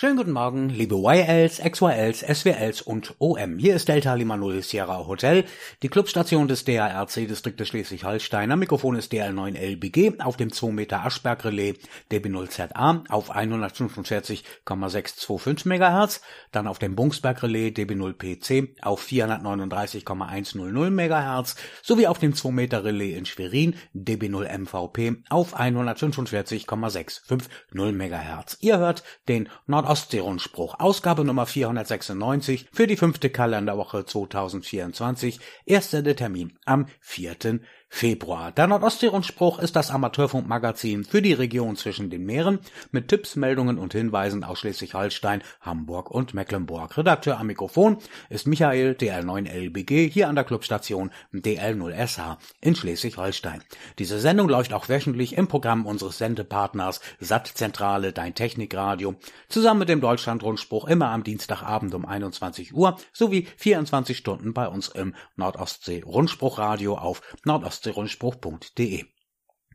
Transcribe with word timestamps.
Schönen 0.00 0.16
guten 0.16 0.32
Morgen, 0.32 0.70
liebe 0.70 0.94
YLs, 0.94 1.58
XYLs, 1.58 2.20
SWLs 2.20 2.80
und 2.80 3.16
OM. 3.18 3.58
Hier 3.58 3.76
ist 3.76 3.86
Delta 3.86 4.14
Lima 4.14 4.38
Null 4.38 4.62
Sierra 4.62 5.06
Hotel, 5.06 5.44
die 5.82 5.90
Clubstation 5.90 6.48
des 6.48 6.64
DARC-Distriktes 6.64 7.68
Schleswig-Holstein. 7.68 8.50
Am 8.50 8.60
Mikrofon 8.60 8.96
ist 8.96 9.12
DL9LBG 9.12 10.22
auf 10.22 10.38
dem 10.38 10.54
2 10.54 10.72
Meter 10.72 11.04
Aschberg-Relais 11.04 11.74
DB0ZA 12.10 13.10
auf 13.10 13.30
145,625 13.30 15.66
MHz, 15.66 16.22
dann 16.50 16.66
auf 16.66 16.78
dem 16.78 16.96
Bungsberg-Relais 16.96 17.72
DB0PC 17.72 18.80
auf 18.80 19.00
439,100 19.00 20.90
MHz 20.90 21.56
sowie 21.82 22.06
auf 22.06 22.18
dem 22.18 22.34
2 22.34 22.50
Meter 22.52 22.84
Relais 22.84 23.18
in 23.18 23.26
Schwerin 23.26 23.74
DB0MVP 23.94 25.24
auf 25.28 25.52
145,650 25.52 27.50
MHz. 27.74 28.56
Ihr 28.60 28.78
hört 28.78 29.02
den 29.28 29.50
Nord 29.66 29.89
Ostseerundspruch, 29.90 30.78
Ausgabe 30.78 31.24
Nummer 31.24 31.46
496 31.46 32.68
für 32.72 32.86
die 32.86 32.94
fünfte 32.94 33.28
Kalenderwoche 33.28 34.04
2024, 34.04 35.40
erster 35.66 36.04
Termin 36.14 36.56
am 36.64 36.86
4. 37.00 37.58
Februar. 37.92 38.52
Der 38.52 38.68
Nordostseerundspruch 38.68 39.58
ist 39.58 39.74
das 39.74 39.90
Amateurfunkmagazin 39.90 41.04
für 41.04 41.20
die 41.20 41.32
Region 41.32 41.74
zwischen 41.74 42.08
den 42.08 42.24
Meeren 42.24 42.60
mit 42.92 43.08
Tipps, 43.08 43.34
Meldungen 43.34 43.78
und 43.78 43.92
Hinweisen 43.92 44.44
aus 44.44 44.60
Schleswig-Holstein, 44.60 45.42
Hamburg 45.60 46.10
und 46.10 46.32
Mecklenburg. 46.32 46.96
Redakteur 46.96 47.38
am 47.38 47.48
Mikrofon 47.48 47.98
ist 48.30 48.46
Michael 48.46 48.92
DL9LBG 48.92 50.08
hier 50.08 50.28
an 50.28 50.36
der 50.36 50.44
Clubstation 50.44 51.10
DL0SH 51.34 52.38
in 52.60 52.76
Schleswig-Holstein. 52.76 53.60
Diese 53.98 54.20
Sendung 54.20 54.48
läuft 54.48 54.72
auch 54.72 54.88
wöchentlich 54.88 55.36
im 55.36 55.48
Programm 55.48 55.84
unseres 55.84 56.16
Sendepartners 56.16 57.00
Sattzentrale 57.18 58.12
Dein 58.12 58.34
Technikradio 58.34 59.16
zusammen 59.48 59.80
mit 59.80 59.88
dem 59.88 60.00
Deutschlandrundspruch 60.00 60.86
immer 60.86 61.08
am 61.10 61.24
Dienstagabend 61.24 61.92
um 61.94 62.06
21 62.06 62.72
Uhr 62.72 62.96
sowie 63.12 63.48
24 63.56 64.16
Stunden 64.16 64.54
bei 64.54 64.68
uns 64.68 64.88
im 64.88 65.14
Nordostsee-Rundspruchradio 65.36 66.96
auf 66.96 67.20
Nordost 67.44 67.79
nordostseerundspruch.de. 67.86 69.04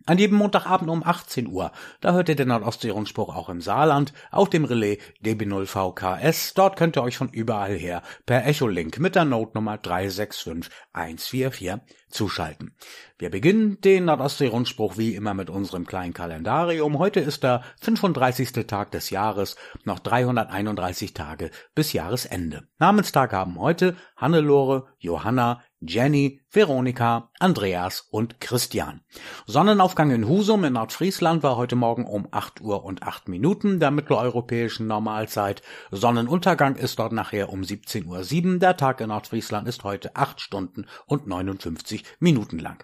An 0.08 0.20
jedem 0.20 0.38
Montagabend 0.38 0.92
um 0.92 1.02
18 1.04 1.48
Uhr, 1.48 1.72
da 2.00 2.14
hört 2.14 2.30
ihr 2.30 2.36
den 2.36 2.50
Nordostseerundspruch 2.50 3.36
auch 3.36 3.50
im 3.50 3.60
Saarland 3.60 4.14
auf 4.30 4.52
dem 4.52 4.64
Relais 4.64 5.00
DB0VKS. 5.24 6.54
Dort 6.54 6.78
könnt 6.78 6.96
ihr 6.96 7.02
euch 7.02 7.18
von 7.18 7.30
überall 7.30 7.76
her 7.76 8.04
per 8.28 8.46
Echolink 8.46 9.00
mit 9.00 9.16
der 9.16 9.26
Notenummer 9.26 9.80
365144 9.80 11.82
zuschalten. 12.10 12.76
Wir 13.18 13.32
beginnen 13.32 13.82
den 13.82 14.06
Nordostsee-Rundspruch 14.06 14.96
wie 14.98 15.16
immer 15.16 15.34
mit 15.34 15.50
unserem 15.50 15.88
kleinen 15.88 16.14
Kalendarium. 16.14 17.00
Heute 17.00 17.20
ist 17.20 17.42
der 17.44 17.64
35. 17.82 18.52
Tag 18.68 18.92
des 18.92 19.10
Jahres, 19.10 19.56
noch 19.86 19.98
331 19.98 21.16
Tage 21.16 21.50
bis 21.74 21.94
Jahresende. 21.94 22.68
Namenstag 22.78 23.34
haben 23.34 23.60
heute 23.60 23.96
Hannelore, 24.18 24.86
Johanna, 25.00 25.64
Jenny, 25.88 26.42
Veronika, 26.50 27.32
Andreas 27.40 28.02
und 28.12 28.40
Christian. 28.40 29.02
Sonnenaufgang 29.46 30.12
in 30.12 30.28
Husum 30.28 30.64
in 30.64 30.74
Nordfriesland 30.74 31.44
war 31.44 31.58
heute 31.58 31.76
Morgen 31.76 32.06
um 32.06 32.28
8 32.32 32.62
Uhr 32.62 32.84
und 32.84 33.04
8 33.04 33.28
Minuten 33.28 33.80
der 33.80 33.92
mitteleuropäischen 33.92 34.88
Normalzeit. 34.88 35.62
Sonnenuntergang 35.92 36.76
ist 36.76 37.00
dort 37.00 37.12
nachher 37.12 37.50
um 37.50 37.64
17 37.64 38.06
Uhr 38.06 38.24
7. 38.24 38.60
Der 38.60 38.78
Tag 38.78 39.02
in 39.02 39.10
Nordfriesland 39.10 39.68
ist 39.68 39.84
heute 39.84 40.16
8 40.16 40.42
Stunden 40.42 40.86
und 41.06 41.28
59 41.28 42.04
Minuten 42.20 42.60
lang. 42.60 42.84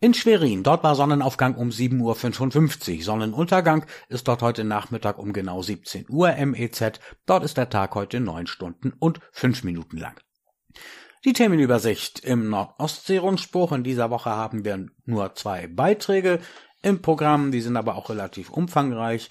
In 0.00 0.12
Schwerin, 0.12 0.62
dort 0.62 0.84
war 0.84 0.94
Sonnenaufgang 0.94 1.54
um 1.54 1.70
7.55 1.70 2.98
Uhr. 2.98 3.02
Sonnenuntergang 3.02 3.86
ist 4.08 4.28
dort 4.28 4.42
heute 4.42 4.62
Nachmittag 4.62 5.18
um 5.18 5.32
genau 5.32 5.62
17 5.62 6.06
Uhr 6.10 6.32
MEZ. 6.32 7.00
Dort 7.24 7.44
ist 7.44 7.56
der 7.56 7.70
Tag 7.70 7.94
heute 7.94 8.20
9 8.20 8.46
Stunden 8.46 8.92
und 8.98 9.20
5 9.32 9.64
Minuten 9.64 9.96
lang. 9.96 10.20
Die 11.24 11.32
Themenübersicht 11.32 12.20
im 12.20 12.48
Nordostseerundspruch. 12.50 13.72
In 13.72 13.84
dieser 13.84 14.10
Woche 14.10 14.30
haben 14.30 14.64
wir 14.64 14.86
nur 15.04 15.34
zwei 15.34 15.66
Beiträge 15.66 16.40
im 16.82 17.02
Programm, 17.02 17.50
die 17.50 17.60
sind 17.60 17.76
aber 17.76 17.96
auch 17.96 18.10
relativ 18.10 18.50
umfangreich. 18.50 19.30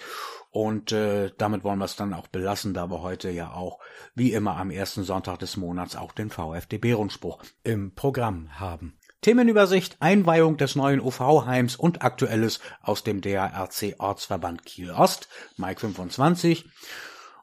Und 0.52 0.94
äh, 0.94 1.32
damit 1.38 1.64
wollen 1.64 1.80
wir 1.80 1.86
es 1.86 1.98
dann 1.98 2.14
auch 2.14 2.28
belassen, 2.28 2.74
da 2.74 2.90
wir 2.90 3.02
heute 3.02 3.30
ja 3.30 3.52
auch, 3.52 3.80
wie 4.14 4.32
immer 4.32 4.56
am 4.56 4.72
ersten 4.72 5.04
Sonntag 5.04 5.40
des 5.40 5.58
Monats, 5.58 5.98
auch 5.98 6.14
den 6.14 6.30
VfDB-Rundspruch 6.30 7.44
im 7.64 7.94
Programm 7.94 8.58
haben. 8.58 8.98
Themenübersicht, 9.22 9.98
Einweihung 10.02 10.56
des 10.56 10.76
neuen 10.76 11.02
UV-Heims 11.02 11.76
und 11.76 12.04
Aktuelles 12.04 12.60
aus 12.82 13.04
dem 13.04 13.22
DARC 13.22 13.96
Ortsverband 13.98 14.66
Kiel 14.66 14.92
Ost, 14.92 15.28
Mike 15.58 15.82
25. 15.82 16.70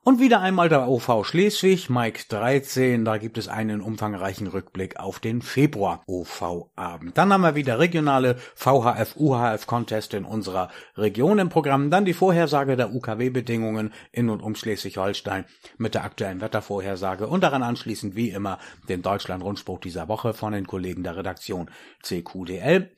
Und 0.05 0.19
wieder 0.19 0.41
einmal 0.41 0.69
der 0.69 0.89
OV 0.89 1.25
Schleswig, 1.25 1.89
Mike 1.89 2.25
13, 2.29 3.05
da 3.05 3.19
gibt 3.19 3.39
es 3.39 3.47
einen 3.47 3.81
umfangreichen 3.81 4.49
Rückblick 4.49 4.99
auf 4.99 5.21
den 5.21 5.43
Februar 5.43 6.03
OV-Abend. 6.09 7.17
Dann 7.17 7.33
haben 7.33 7.43
wir 7.43 7.55
wieder 7.55 7.79
regionale 7.79 8.35
VHF-UHF-Contest 8.57 10.15
in 10.15 10.25
unserer 10.25 10.71
Region 10.97 11.39
im 11.39 11.51
Programm, 11.51 11.89
dann 11.89 12.05
die 12.05 12.15
Vorhersage 12.15 12.77
der 12.77 12.93
UKW-Bedingungen 12.93 13.93
in 14.11 14.29
und 14.29 14.43
um 14.43 14.57
Schleswig-Holstein 14.57 15.45
mit 15.79 15.95
der 15.95 16.03
aktuellen 16.03 16.41
Wettervorhersage 16.41 17.29
und 17.29 17.45
daran 17.45 17.63
anschließend 17.63 18.17
wie 18.17 18.31
immer 18.31 18.59
den 18.89 19.03
Deutschland-Rundspruch 19.03 19.79
dieser 19.79 20.09
Woche 20.09 20.35
von 20.35 20.53
den 20.53 20.67
Kollegen 20.67 21.05
der 21.05 21.17
Redaktion 21.17 21.71
CQDL. 22.03 22.91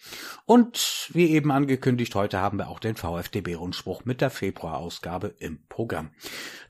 Und 0.46 1.10
wie 1.12 1.32
eben 1.32 1.50
angekündigt, 1.50 2.14
heute 2.14 2.40
haben 2.40 2.56
wir 2.56 2.70
auch 2.70 2.80
den 2.80 2.96
VfDB-Rundspruch 2.96 4.06
mit 4.06 4.22
der 4.22 4.30
Februarausgabe 4.30 5.34
im 5.38 5.58
Programm. 5.68 6.08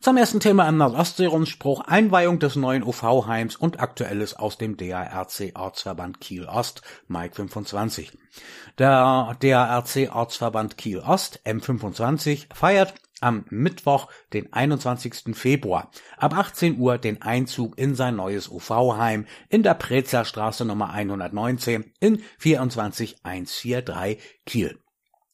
Zum 0.00 0.23
ersten 0.24 0.40
Thema 0.40 0.66
im 0.70 0.78
Nordostseerundspruch 0.78 1.82
Einweihung 1.82 2.38
des 2.38 2.56
neuen 2.56 2.82
UV-Heims 2.82 3.56
und 3.56 3.78
Aktuelles 3.78 4.34
aus 4.34 4.56
dem 4.56 4.78
DARC 4.78 5.52
Ortsverband 5.54 6.18
Kiel 6.18 6.46
Ost, 6.46 6.80
Mike 7.08 7.34
25. 7.34 8.16
Der 8.78 9.36
DARC 9.38 10.08
Ortsverband 10.14 10.78
Kiel 10.78 11.00
Ost, 11.00 11.42
M25, 11.44 12.46
feiert 12.54 12.94
am 13.20 13.44
Mittwoch, 13.50 14.08
den 14.32 14.50
21. 14.50 15.36
Februar, 15.36 15.90
ab 16.16 16.34
18 16.34 16.78
Uhr 16.78 16.96
den 16.96 17.20
Einzug 17.20 17.76
in 17.76 17.94
sein 17.94 18.16
neues 18.16 18.48
UV-Heim 18.48 19.26
in 19.50 19.62
der 19.62 19.74
Prezer 19.74 20.24
Straße 20.24 20.64
Nummer 20.64 20.88
119 20.88 21.92
in 22.00 22.22
24143 22.38 24.18
Kiel. 24.46 24.78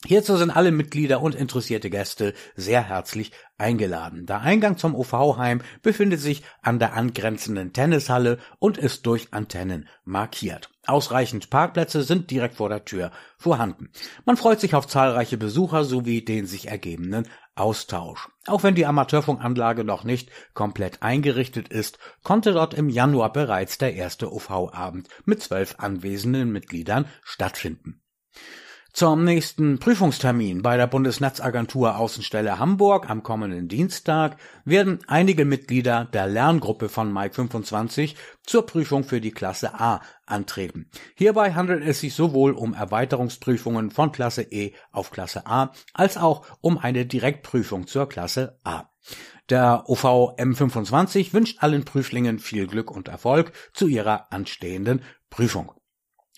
Hierzu 0.07 0.39
sind 0.39 0.51
alle 0.51 0.73
Mitglieder 0.73 1.21
und 1.21 1.35
interessierte 1.35 1.91
Gäste 1.91 2.33
sehr 2.57 2.89
herzlich 2.89 3.33
eingeladen. 3.59 4.25
Der 4.25 4.41
Eingang 4.41 4.79
zum 4.79 4.95
UV-Heim 4.95 5.61
befindet 5.83 6.21
sich 6.21 6.43
an 6.63 6.79
der 6.79 6.95
angrenzenden 6.95 7.75
Tennishalle 7.75 8.39
und 8.59 8.79
ist 8.79 9.05
durch 9.05 9.29
Antennen 9.33 9.89
markiert. 10.05 10.71
Ausreichend 10.87 11.51
Parkplätze 11.51 12.03
sind 12.03 12.31
direkt 12.31 12.55
vor 12.55 12.71
der 12.71 12.87
Tür 12.87 13.11
vorhanden. 13.37 13.91
Man 14.25 14.39
freut 14.39 14.59
sich 14.59 14.75
auf 14.75 14.89
zahlreiche 14.89 15.37
Besucher 15.37 15.85
sowie 15.85 16.25
den 16.25 16.47
sich 16.47 16.69
ergebenden 16.69 17.29
Austausch. 17.55 18.27
Auch 18.47 18.63
wenn 18.63 18.75
die 18.75 18.87
Amateurfunkanlage 18.87 19.85
noch 19.85 20.05
nicht 20.05 20.31
komplett 20.55 21.03
eingerichtet 21.03 21.69
ist, 21.69 21.99
konnte 22.23 22.55
dort 22.55 22.73
im 22.73 22.89
Januar 22.89 23.35
bereits 23.35 23.77
der 23.77 23.93
erste 23.95 24.33
UV-Abend 24.33 25.09
mit 25.27 25.43
zwölf 25.43 25.75
anwesenden 25.77 26.51
Mitgliedern 26.53 27.05
stattfinden. 27.23 28.01
Zum 28.93 29.25
nächsten 29.25 29.79
Prüfungstermin 29.79 30.63
bei 30.63 30.77
der 30.77 30.89
Bundesnetzagentur 30.89 31.97
Außenstelle 31.97 32.59
Hamburg 32.59 33.09
am 33.09 33.23
kommenden 33.23 33.69
Dienstag 33.69 34.37
werden 34.65 34.99
einige 35.07 35.45
Mitglieder 35.45 36.07
der 36.07 36.27
Lerngruppe 36.27 36.89
von 36.89 37.13
Mike 37.13 37.35
25 37.35 38.17
zur 38.45 38.67
Prüfung 38.67 39.05
für 39.05 39.21
die 39.21 39.31
Klasse 39.31 39.79
A 39.79 40.01
antreten. 40.27 40.91
Hierbei 41.15 41.53
handelt 41.53 41.87
es 41.87 42.01
sich 42.01 42.15
sowohl 42.15 42.53
um 42.53 42.75
Erweiterungsprüfungen 42.75 43.93
von 43.93 44.11
Klasse 44.11 44.43
E 44.43 44.73
auf 44.91 45.13
Klasse 45.13 45.47
A 45.47 45.73
als 45.95 46.17
auch 46.17 46.45
um 46.61 46.77
eine 46.77 47.07
Direktprüfung 47.07 47.87
zur 47.87 48.09
Klasse 48.09 48.59
A. 48.65 48.91
Der 49.51 49.85
OV 49.89 50.05
M25 50.37 51.33
wünscht 51.33 51.63
allen 51.63 51.85
Prüflingen 51.85 52.41
viel 52.41 52.67
Glück 52.67 52.91
und 52.91 53.07
Erfolg 53.07 53.53
zu 53.73 53.87
ihrer 53.87 54.33
anstehenden 54.33 55.03
Prüfung. 55.31 55.73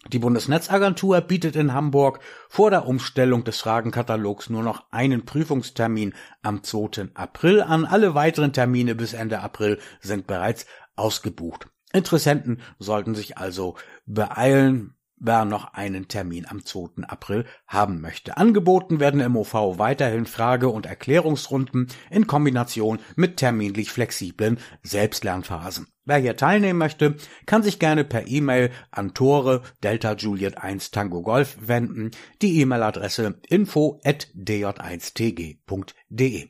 Die 0.08 0.18
Bundesnetzagentur 0.18 1.20
bietet 1.20 1.54
in 1.54 1.72
Hamburg 1.72 2.18
vor 2.48 2.70
der 2.70 2.86
Umstellung 2.86 3.44
des 3.44 3.60
Fragenkatalogs 3.60 4.50
nur 4.50 4.62
noch 4.64 4.84
einen 4.90 5.24
Prüfungstermin 5.24 6.14
am 6.42 6.64
2. 6.64 7.10
April 7.14 7.62
an. 7.62 7.84
Alle 7.84 8.14
weiteren 8.14 8.52
Termine 8.52 8.96
bis 8.96 9.12
Ende 9.12 9.40
April 9.40 9.78
sind 10.00 10.26
bereits 10.26 10.66
ausgebucht. 10.96 11.68
Interessenten 11.92 12.60
sollten 12.78 13.14
sich 13.14 13.38
also 13.38 13.76
beeilen 14.04 14.94
wer 15.22 15.44
noch 15.44 15.72
einen 15.72 16.08
Termin 16.08 16.46
am 16.46 16.66
2. 16.66 17.04
April 17.06 17.46
haben 17.66 18.00
möchte. 18.00 18.36
Angeboten 18.36 19.00
werden 19.00 19.20
im 19.20 19.36
OV 19.36 19.78
weiterhin 19.78 20.26
Frage- 20.26 20.68
und 20.68 20.84
Erklärungsrunden 20.84 21.86
in 22.10 22.26
Kombination 22.26 22.98
mit 23.14 23.36
terminlich 23.36 23.90
flexiblen 23.90 24.58
Selbstlernphasen. 24.82 25.86
Wer 26.04 26.18
hier 26.18 26.36
teilnehmen 26.36 26.80
möchte, 26.80 27.14
kann 27.46 27.62
sich 27.62 27.78
gerne 27.78 28.04
per 28.04 28.26
E-Mail 28.26 28.70
an 28.90 29.14
Tore 29.14 29.62
Delta 29.84 30.14
Juliet 30.14 30.58
1 30.58 30.90
Tango 30.90 31.22
Golf 31.22 31.56
wenden. 31.60 32.10
Die 32.42 32.60
E-Mail-Adresse 32.60 33.40
info 33.48 34.00
at 34.04 34.26
dj1tg.de. 34.34 36.48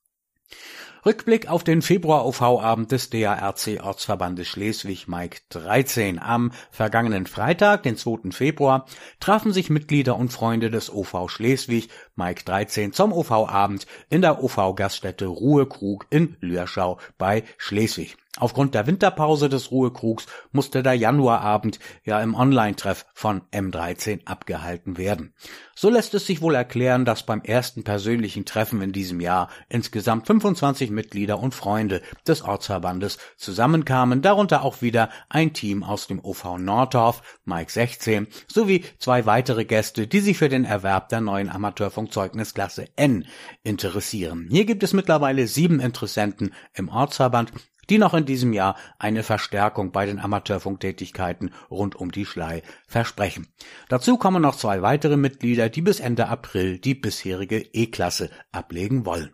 Rückblick 1.05 1.49
auf 1.49 1.63
den 1.63 1.81
Februar-OV-Abend 1.81 2.91
des 2.91 3.09
DARC-Ortsverbandes 3.09 4.47
Schleswig 4.47 5.07
Mike 5.07 5.39
13. 5.49 6.19
Am 6.19 6.51
vergangenen 6.71 7.25
Freitag, 7.25 7.83
den 7.83 7.95
2. 7.95 8.31
Februar, 8.31 8.85
trafen 9.19 9.53
sich 9.53 9.69
Mitglieder 9.69 10.17
und 10.17 10.33
Freunde 10.33 10.69
des 10.69 10.93
OV 10.93 11.29
Schleswig 11.29 11.89
Mike 12.15 12.43
13 12.43 12.91
zum 12.91 13.13
OV-Abend 13.13 13.87
in 14.09 14.21
der 14.21 14.43
OV-Gaststätte 14.43 15.27
Ruhekrug 15.27 16.05
in 16.09 16.35
Lürschau 16.41 16.99
bei 17.17 17.43
Schleswig. 17.57 18.17
Aufgrund 18.37 18.75
der 18.75 18.85
Winterpause 18.85 19.49
des 19.49 19.71
Ruhekrugs 19.71 20.27
musste 20.51 20.83
der 20.83 20.93
Januarabend 20.93 21.79
ja 22.03 22.21
im 22.21 22.35
Online-Treff 22.35 23.07
von 23.13 23.41
M13 23.51 24.25
abgehalten 24.27 24.97
werden. 24.97 25.33
So 25.75 25.89
lässt 25.89 26.13
es 26.13 26.27
sich 26.27 26.41
wohl 26.41 26.53
erklären, 26.53 27.05
dass 27.05 27.25
beim 27.25 27.41
ersten 27.41 27.83
persönlichen 27.83 28.45
Treffen 28.45 28.81
in 28.81 28.91
diesem 28.91 29.19
Jahr 29.19 29.49
insgesamt 29.67 30.27
25 30.27 30.91
Mitglieder 30.91 31.39
und 31.39 31.55
Freunde 31.55 32.01
des 32.27 32.43
Ortsverbandes 32.43 33.17
zusammenkamen, 33.35 34.21
darunter 34.21 34.63
auch 34.63 34.83
wieder 34.83 35.09
ein 35.29 35.53
Team 35.53 35.83
aus 35.83 36.05
dem 36.05 36.23
OV 36.23 36.59
Nordorf, 36.59 37.23
Mike 37.45 37.71
16, 37.71 38.27
sowie 38.47 38.85
zwei 38.99 39.25
weitere 39.25 39.65
Gäste, 39.65 40.05
die 40.05 40.19
sich 40.19 40.37
für 40.37 40.49
den 40.49 40.65
Erwerb 40.65 41.09
der 41.09 41.21
neuen 41.21 41.49
Amateurfunkzeugnisklasse 41.49 42.89
N 42.95 43.25
interessieren. 43.63 44.47
Hier 44.51 44.65
gibt 44.65 44.83
es 44.83 44.93
mittlerweile 44.93 45.47
sieben 45.47 45.79
Interessenten 45.79 46.53
im 46.73 46.89
Ortsverband, 46.89 47.51
die 47.89 47.97
noch 47.97 48.13
in 48.13 48.25
diesem 48.25 48.53
Jahr 48.53 48.75
eine 48.97 49.23
Verstärkung 49.23 49.91
bei 49.91 50.05
den 50.05 50.19
Amateurfunktätigkeiten 50.19 51.53
rund 51.69 51.95
um 51.95 52.11
die 52.11 52.25
Schlei 52.25 52.61
versprechen. 52.87 53.47
Dazu 53.87 54.17
kommen 54.17 54.41
noch 54.41 54.55
zwei 54.55 54.81
weitere 54.81 55.17
Mitglieder, 55.17 55.69
die 55.69 55.81
bis 55.81 55.99
Ende 55.99 56.27
April 56.27 56.77
die 56.77 56.95
bisherige 56.95 57.57
E-Klasse 57.57 58.29
ablegen 58.51 59.05
wollen. 59.05 59.31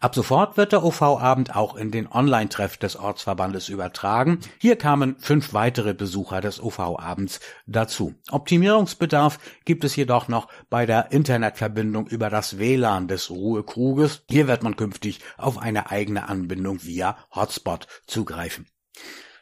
Ab 0.00 0.14
sofort 0.14 0.56
wird 0.56 0.72
der 0.72 0.82
OV-Abend 0.84 1.54
auch 1.54 1.76
in 1.76 1.90
den 1.90 2.10
Online-Treff 2.10 2.76
des 2.76 2.96
Ortsverbandes 2.96 3.68
übertragen. 3.68 4.40
Hier 4.58 4.76
kamen 4.76 5.16
fünf 5.18 5.54
weitere 5.54 5.94
Besucher 5.94 6.40
des 6.40 6.62
OV-Abends 6.62 7.40
dazu. 7.66 8.14
Optimierungsbedarf 8.30 9.38
gibt 9.64 9.84
es 9.84 9.96
jedoch 9.96 10.28
noch 10.28 10.48
bei 10.68 10.86
der 10.86 11.12
Internetverbindung 11.12 12.06
über 12.06 12.30
das 12.30 12.58
WLAN 12.58 13.08
des 13.08 13.30
Ruhekruges. 13.30 14.24
Hier 14.28 14.48
wird 14.48 14.62
man 14.62 14.76
künftig 14.76 15.20
auf 15.38 15.58
eine 15.58 15.90
eigene 15.90 16.28
Anbindung 16.28 16.82
via 16.84 17.16
Hotspot 17.34 17.86
zugreifen. 18.06 18.66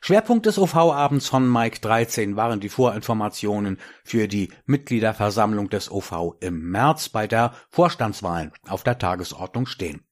Schwerpunkt 0.04 0.46
des 0.46 0.58
OV-Abends 0.58 1.28
von 1.28 1.48
Mike 1.48 1.78
13 1.78 2.34
waren 2.34 2.58
die 2.58 2.68
Vorinformationen 2.68 3.78
für 4.02 4.26
die 4.26 4.50
Mitgliederversammlung 4.66 5.70
des 5.70 5.92
OV 5.92 6.34
im 6.40 6.72
März, 6.72 7.08
bei 7.08 7.28
der 7.28 7.54
Vorstandswahlen 7.70 8.50
auf 8.66 8.82
der 8.82 8.98
Tagesordnung 8.98 9.66
stehen. 9.66 10.02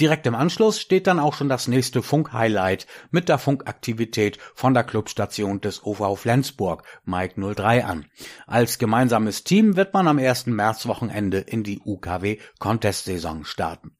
Direkt 0.00 0.28
im 0.28 0.36
Anschluss 0.36 0.78
steht 0.78 1.08
dann 1.08 1.18
auch 1.18 1.34
schon 1.34 1.48
das 1.48 1.66
nächste 1.66 2.00
Funk-Highlight 2.00 2.86
mit 3.10 3.28
der 3.28 3.38
Funkaktivität 3.38 4.38
von 4.54 4.72
der 4.72 4.84
Clubstation 4.84 5.60
des 5.60 5.84
OV 5.84 6.16
Flensburg, 6.16 6.84
Mike 7.04 7.34
03 7.40 7.84
an. 7.84 8.06
Als 8.46 8.78
gemeinsames 8.78 9.42
Team 9.42 9.74
wird 9.74 9.94
man 9.94 10.06
am 10.06 10.20
ersten 10.20 10.54
Märzwochenende 10.54 11.38
in 11.38 11.64
die 11.64 11.80
UKW 11.84 12.38
Contest-Saison 12.60 13.44
starten. 13.44 13.96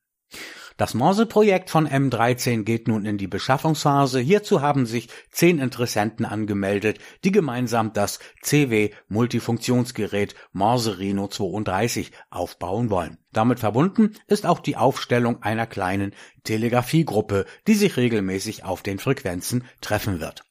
Das 0.80 0.94
Morse-Projekt 0.94 1.68
von 1.68 1.86
M13 1.86 2.62
geht 2.62 2.88
nun 2.88 3.04
in 3.04 3.18
die 3.18 3.26
Beschaffungsphase. 3.26 4.18
Hierzu 4.18 4.62
haben 4.62 4.86
sich 4.86 5.08
zehn 5.30 5.58
Interessenten 5.58 6.24
angemeldet, 6.24 7.00
die 7.22 7.32
gemeinsam 7.32 7.92
das 7.92 8.18
CW 8.40 8.88
Multifunktionsgerät 9.08 10.34
Morse 10.52 10.98
Reno 10.98 11.28
32 11.28 12.12
aufbauen 12.30 12.88
wollen. 12.88 13.18
Damit 13.30 13.60
verbunden 13.60 14.14
ist 14.26 14.46
auch 14.46 14.58
die 14.58 14.78
Aufstellung 14.78 15.42
einer 15.42 15.66
kleinen 15.66 16.14
Telegrafiegruppe, 16.44 17.44
die 17.66 17.74
sich 17.74 17.98
regelmäßig 17.98 18.64
auf 18.64 18.82
den 18.82 18.98
Frequenzen 18.98 19.64
treffen 19.82 20.18
wird. 20.18 20.49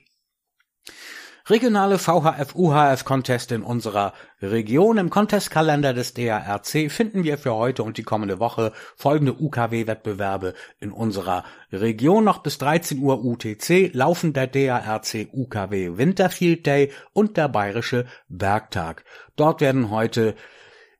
Regionale 1.50 1.96
VHF-UHF-Contest 1.96 3.52
in 3.52 3.62
unserer 3.62 4.12
Region. 4.42 4.98
Im 4.98 5.08
Contestkalender 5.08 5.94
des 5.94 6.12
DARC 6.12 6.90
finden 6.90 7.24
wir 7.24 7.38
für 7.38 7.54
heute 7.54 7.84
und 7.84 7.96
die 7.96 8.02
kommende 8.02 8.38
Woche 8.38 8.72
folgende 8.96 9.32
UKW-Wettbewerbe 9.32 10.52
in 10.78 10.92
unserer 10.92 11.44
Region. 11.72 12.24
Noch 12.24 12.42
bis 12.42 12.58
13 12.58 12.98
Uhr 12.98 13.24
UTC 13.24 13.94
laufen 13.94 14.34
der 14.34 14.46
DARC 14.46 15.28
UKW 15.32 15.96
Winterfield 15.96 16.66
Day 16.66 16.92
und 17.14 17.38
der 17.38 17.48
Bayerische 17.48 18.04
Bergtag. 18.28 19.04
Dort 19.36 19.62
werden 19.62 19.90
heute 19.90 20.34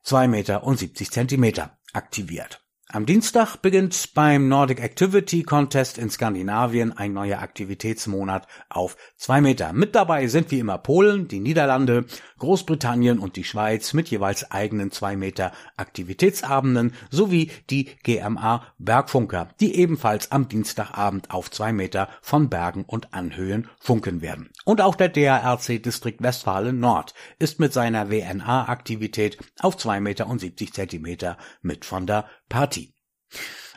zwei 0.01 0.27
Meter 0.27 0.63
und 0.63 0.79
70 0.79 1.11
Zentimeter 1.11 1.77
aktiviert. 1.93 2.59
Am 2.91 3.05
Dienstag 3.05 3.57
beginnt 3.57 4.15
beim 4.15 4.47
Nordic 4.47 4.81
Activity 4.81 5.43
Contest 5.43 5.99
in 5.99 6.09
Skandinavien 6.09 6.91
ein 6.91 7.13
neuer 7.13 7.37
Aktivitätsmonat 7.37 8.47
auf 8.67 8.97
zwei 9.15 9.41
Meter. 9.41 9.73
Mit 9.73 9.93
dabei 9.93 10.25
sind 10.25 10.49
wie 10.49 10.57
immer 10.57 10.79
Polen, 10.79 11.27
die 11.27 11.39
Niederlande, 11.39 12.05
Großbritannien 12.39 13.19
und 13.19 13.35
die 13.35 13.43
Schweiz 13.43 13.93
mit 13.93 14.07
jeweils 14.07 14.49
eigenen 14.49 14.89
zwei 14.89 15.15
Meter 15.15 15.51
Aktivitätsabenden 15.77 16.95
sowie 17.11 17.51
die 17.69 17.89
GMA 18.01 18.65
Bergfunker, 18.79 19.49
die 19.59 19.75
ebenfalls 19.75 20.31
am 20.31 20.49
Dienstagabend 20.49 21.29
auf 21.29 21.51
zwei 21.51 21.71
Meter 21.71 22.09
von 22.23 22.49
Bergen 22.49 22.85
und 22.85 23.13
Anhöhen 23.13 23.67
funken 23.79 24.23
werden. 24.23 24.49
Und 24.65 24.81
auch 24.81 24.95
der 24.95 25.09
DARC 25.09 25.83
Distrikt 25.83 26.23
Westfalen 26.23 26.79
Nord 26.79 27.13
ist 27.37 27.59
mit 27.59 27.71
seiner 27.71 28.09
WNA-Aktivität 28.09 29.37
auf 29.59 29.77
2,70 29.77 29.99
Meter 29.99 30.73
Zentimeter 30.73 31.37
mit 31.61 31.85
von 31.85 32.07
der 32.07 32.25
Partie. 32.49 32.93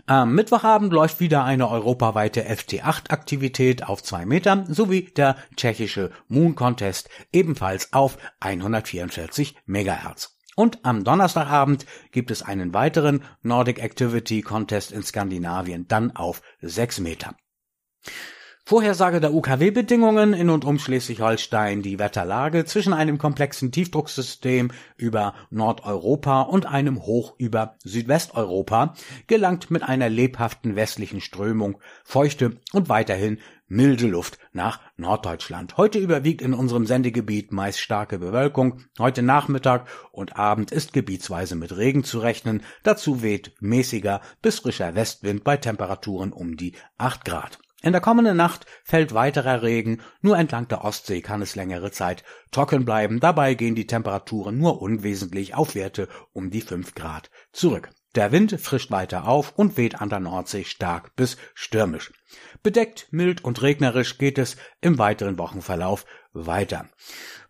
Am 0.06 0.34
Mittwochabend 0.34 0.92
läuft 0.92 1.20
wieder 1.20 1.44
eine 1.44 1.68
europaweite 1.68 2.42
FT8-Aktivität 2.42 3.84
auf 3.84 4.02
zwei 4.02 4.26
Metern 4.26 4.72
sowie 4.72 5.02
der 5.02 5.36
tschechische 5.56 6.10
Moon 6.26 6.56
Contest 6.56 7.08
ebenfalls 7.32 7.92
auf 7.92 8.18
144 8.40 9.54
Megahertz. 9.66 10.38
Und 10.56 10.84
am 10.84 11.04
Donnerstagabend 11.04 11.86
gibt 12.10 12.30
es 12.30 12.42
einen 12.42 12.74
weiteren 12.74 13.22
Nordic 13.42 13.78
Activity 13.78 14.42
Contest 14.42 14.92
in 14.92 15.02
Skandinavien, 15.02 15.86
dann 15.86 16.16
auf 16.16 16.42
sechs 16.60 16.98
Meter. 16.98 17.36
Vorhersage 18.64 19.20
der 19.20 19.34
UKW-Bedingungen 19.34 20.34
in 20.34 20.48
und 20.48 20.64
um 20.64 20.78
Schleswig-Holstein, 20.78 21.82
die 21.82 21.98
Wetterlage 21.98 22.64
zwischen 22.64 22.92
einem 22.92 23.18
komplexen 23.18 23.72
Tiefdrucksystem 23.72 24.70
über 24.96 25.34
Nordeuropa 25.50 26.42
und 26.42 26.66
einem 26.66 27.02
Hoch 27.02 27.34
über 27.38 27.74
Südwesteuropa 27.82 28.94
gelangt 29.26 29.72
mit 29.72 29.82
einer 29.82 30.08
lebhaften 30.08 30.76
westlichen 30.76 31.20
Strömung 31.20 31.78
feuchte 32.04 32.60
und 32.72 32.88
weiterhin 32.88 33.40
milde 33.66 34.06
Luft 34.06 34.38
nach 34.52 34.80
Norddeutschland. 34.96 35.76
Heute 35.76 35.98
überwiegt 35.98 36.40
in 36.40 36.54
unserem 36.54 36.86
Sendegebiet 36.86 37.50
meist 37.50 37.80
starke 37.80 38.20
Bewölkung. 38.20 38.84
Heute 38.98 39.22
Nachmittag 39.22 39.88
und 40.12 40.36
Abend 40.36 40.70
ist 40.70 40.92
gebietsweise 40.92 41.56
mit 41.56 41.76
Regen 41.76 42.04
zu 42.04 42.20
rechnen. 42.20 42.62
Dazu 42.84 43.22
weht 43.22 43.54
mäßiger 43.60 44.20
bis 44.40 44.60
frischer 44.60 44.94
Westwind 44.94 45.42
bei 45.42 45.56
Temperaturen 45.56 46.32
um 46.32 46.56
die 46.56 46.74
8 46.98 47.24
Grad. 47.24 47.58
In 47.84 47.90
der 47.90 48.00
kommenden 48.00 48.36
Nacht 48.36 48.64
fällt 48.84 49.12
weiterer 49.12 49.62
Regen, 49.62 50.00
nur 50.20 50.38
entlang 50.38 50.68
der 50.68 50.84
Ostsee 50.84 51.20
kann 51.20 51.42
es 51.42 51.56
längere 51.56 51.90
Zeit 51.90 52.22
trocken 52.52 52.84
bleiben, 52.84 53.18
dabei 53.18 53.54
gehen 53.54 53.74
die 53.74 53.88
Temperaturen 53.88 54.56
nur 54.56 54.80
unwesentlich 54.80 55.56
auf 55.56 55.74
Werte 55.74 56.08
um 56.32 56.50
die 56.50 56.60
5 56.60 56.94
Grad 56.94 57.28
zurück. 57.52 57.90
Der 58.14 58.30
Wind 58.30 58.60
frischt 58.60 58.90
weiter 58.90 59.26
auf 59.26 59.54
und 59.56 59.78
weht 59.78 60.02
an 60.02 60.10
der 60.10 60.20
Nordsee 60.20 60.64
stark 60.64 61.16
bis 61.16 61.38
stürmisch. 61.54 62.12
Bedeckt, 62.62 63.08
mild 63.10 63.42
und 63.42 63.62
regnerisch 63.62 64.18
geht 64.18 64.36
es 64.36 64.56
im 64.82 64.98
weiteren 64.98 65.38
Wochenverlauf 65.38 66.04
weiter. 66.34 66.86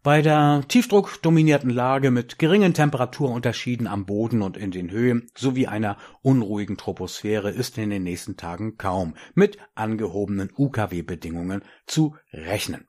Bei 0.04 0.22
der 0.22 0.62
tiefdruckdominierten 0.68 1.70
Lage 1.70 2.12
mit 2.12 2.38
geringen 2.38 2.74
Temperaturunterschieden 2.74 3.88
am 3.88 4.06
Boden 4.06 4.42
und 4.42 4.56
in 4.56 4.70
den 4.70 4.90
Höhen 4.90 5.28
sowie 5.36 5.66
einer 5.66 5.96
unruhigen 6.22 6.76
Troposphäre 6.76 7.50
ist 7.50 7.76
in 7.78 7.90
den 7.90 8.04
nächsten 8.04 8.36
Tagen 8.36 8.76
kaum 8.78 9.14
mit 9.34 9.58
angehobenen 9.74 10.50
UKW-Bedingungen 10.56 11.62
zu 11.86 12.16
rechnen. 12.32 12.86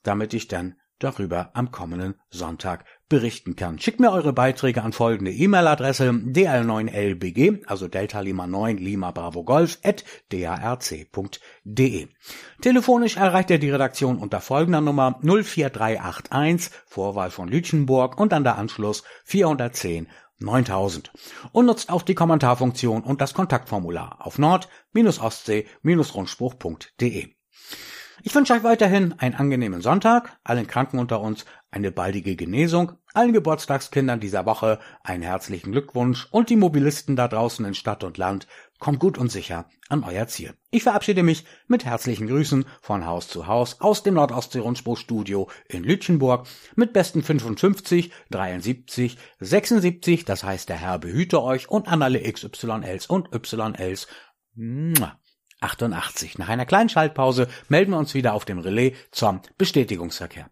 damit 0.04 0.33
ich 0.33 0.47
dann 0.47 0.76
darüber 1.04 1.50
am 1.54 1.70
kommenden 1.70 2.16
Sonntag 2.30 2.84
berichten 3.08 3.54
kann. 3.54 3.78
Schickt 3.78 4.00
mir 4.00 4.11
eure 4.11 4.32
Beiträge 4.32 4.82
an 4.82 4.92
folgende 4.92 5.30
E-Mail-Adresse 5.30 6.11
dl9lbg, 6.11 7.64
also 7.66 7.87
Delta 7.87 8.20
Lima 8.20 8.46
9 8.46 8.78
Lima 8.78 9.11
Bravo 9.12 9.44
Golf 9.44 9.78
at 9.84 10.04
darc.de. 10.32 12.08
Telefonisch 12.61 13.16
erreicht 13.16 13.50
ihr 13.50 13.58
die 13.58 13.70
Redaktion 13.70 14.18
unter 14.18 14.40
folgender 14.40 14.80
Nummer 14.80 15.18
04381 15.23 16.73
Vorwahl 16.87 17.30
von 17.30 17.49
Lütchenburg 17.49 18.18
und 18.18 18.32
dann 18.32 18.44
der 18.44 18.58
Anschluss 18.58 19.04
410 19.25 20.08
9000 20.38 21.12
und 21.52 21.66
nutzt 21.66 21.90
auch 21.90 22.02
die 22.02 22.14
Kommentarfunktion 22.14 23.02
und 23.02 23.20
das 23.20 23.34
Kontaktformular 23.34 24.16
auf 24.20 24.38
nord-ostsee-rundspruch.de. 24.38 27.34
Ich 28.26 28.35
wünsche 28.35 28.54
euch 28.54 28.62
weiterhin 28.62 29.12
einen 29.19 29.35
angenehmen 29.35 29.83
Sonntag, 29.83 30.38
allen 30.45 30.66
Kranken 30.66 30.99
unter 30.99 31.21
uns 31.21 31.45
eine 31.71 31.93
baldige 31.93 32.37
Genesung, 32.37 32.93
allen 33.12 33.35
Geburtstagskindern 33.35 34.19
dieser 34.19 34.47
Woche 34.47 34.78
einen 35.02 35.23
herzlichen 35.23 35.73
Glückwunsch 35.73 36.26
und 36.31 36.49
die 36.49 36.57
Mobilisten 36.57 37.16
da 37.16 37.28
draußen 37.28 37.66
in 37.66 37.75
Stadt 37.75 38.02
und 38.02 38.16
Land, 38.16 38.47
kommt 38.78 38.99
gut 38.99 39.19
und 39.19 39.31
sicher 39.31 39.66
an 39.90 40.04
euer 40.04 40.26
Ziel. 40.26 40.54
Ich 40.71 40.85
verabschiede 40.85 41.23
mich 41.23 41.45
mit 41.66 41.85
herzlichen 41.85 42.26
Grüßen 42.26 42.64
von 42.81 43.04
Haus 43.04 43.28
zu 43.28 43.47
Haus 43.47 43.83
aus 43.83 44.02
dem 44.02 44.14
Nordostsee-Rundspruchstudio 44.14 45.50
in 45.69 45.85
Lütchenburg 45.85 46.47
mit 46.76 46.95
besten 46.95 47.23
55, 47.23 48.11
73, 48.31 49.19
76, 49.40 50.25
das 50.25 50.45
heißt 50.45 50.71
der 50.71 50.78
Herr 50.78 50.99
behüte 50.99 51.43
euch 51.43 51.69
und 51.69 51.88
an 51.88 52.00
alle 52.00 52.23
XYLs 52.23 53.07
und 53.07 53.28
YLs. 53.35 54.07
Mua. 54.54 55.19
88. 55.64 56.38
Nach 56.38 56.49
einer 56.49 56.66
kleinen 56.66 56.88
Schaltpause 56.88 57.49
melden 57.68 57.92
wir 57.92 57.99
uns 57.99 58.14
wieder 58.14 58.35
auf 58.35 58.44
dem 58.44 58.59
Relais 58.59 58.92
zum 59.11 59.40
Bestätigungsverkehr. 59.59 60.42